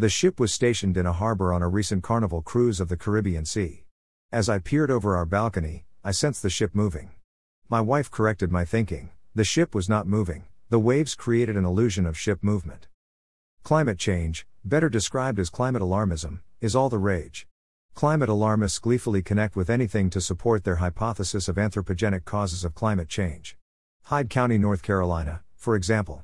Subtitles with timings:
[0.00, 3.44] The ship was stationed in a harbor on a recent carnival cruise of the Caribbean
[3.44, 3.84] Sea.
[4.32, 7.10] As I peered over our balcony, I sensed the ship moving.
[7.68, 12.06] My wife corrected my thinking the ship was not moving, the waves created an illusion
[12.06, 12.88] of ship movement.
[13.62, 17.46] Climate change, better described as climate alarmism, is all the rage.
[17.94, 23.10] Climate alarmists gleefully connect with anything to support their hypothesis of anthropogenic causes of climate
[23.10, 23.58] change.
[24.04, 26.22] Hyde County, North Carolina, for example.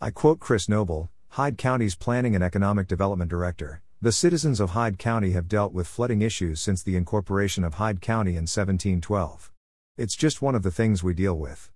[0.00, 3.80] I quote Chris Noble, Hyde County's Planning and Economic Development Director.
[4.02, 8.02] The citizens of Hyde County have dealt with flooding issues since the incorporation of Hyde
[8.02, 9.50] County in 1712.
[9.96, 11.70] It's just one of the things we deal with.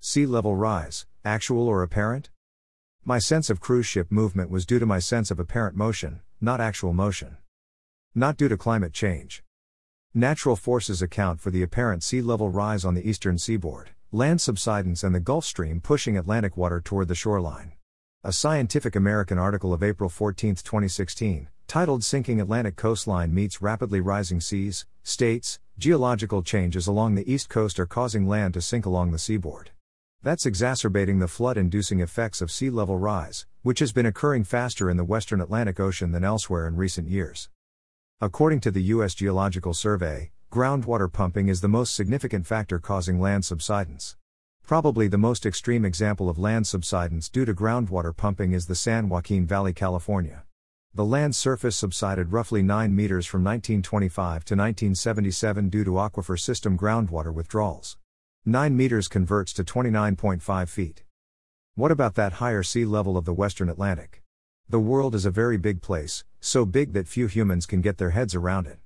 [0.00, 2.30] Sea level rise, actual or apparent?
[3.04, 6.60] My sense of cruise ship movement was due to my sense of apparent motion, not
[6.60, 7.36] actual motion.
[8.12, 9.44] Not due to climate change.
[10.14, 15.04] Natural forces account for the apparent sea level rise on the eastern seaboard, land subsidence,
[15.04, 17.74] and the Gulf Stream pushing Atlantic water toward the shoreline.
[18.22, 24.42] A Scientific American article of April 14, 2016, titled Sinking Atlantic Coastline Meets Rapidly Rising
[24.42, 29.18] Seas, states Geological changes along the east coast are causing land to sink along the
[29.18, 29.70] seaboard.
[30.22, 34.90] That's exacerbating the flood inducing effects of sea level rise, which has been occurring faster
[34.90, 37.48] in the western Atlantic Ocean than elsewhere in recent years.
[38.20, 39.14] According to the U.S.
[39.14, 44.16] Geological Survey, groundwater pumping is the most significant factor causing land subsidence.
[44.70, 49.08] Probably the most extreme example of land subsidence due to groundwater pumping is the San
[49.08, 50.44] Joaquin Valley, California.
[50.94, 56.78] The land surface subsided roughly 9 meters from 1925 to 1977 due to aquifer system
[56.78, 57.98] groundwater withdrawals.
[58.44, 61.02] 9 meters converts to 29.5 feet.
[61.74, 64.22] What about that higher sea level of the western Atlantic?
[64.68, 68.10] The world is a very big place, so big that few humans can get their
[68.10, 68.78] heads around it.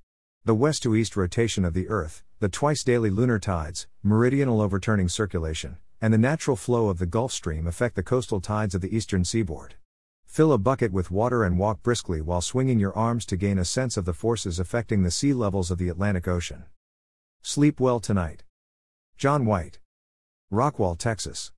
[0.47, 5.09] The west to east rotation of the Earth, the twice daily lunar tides, meridional overturning
[5.09, 8.95] circulation, and the natural flow of the Gulf Stream affect the coastal tides of the
[8.95, 9.77] eastern seaboard.
[10.27, 13.64] Fill a bucket with water and walk briskly while swinging your arms to gain a
[13.64, 16.64] sense of the forces affecting the sea levels of the Atlantic Ocean.
[17.41, 18.45] Sleep well tonight.
[19.17, 19.79] John White.
[20.52, 21.52] Rockwall, Texas.